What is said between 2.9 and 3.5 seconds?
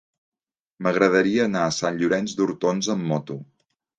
amb moto.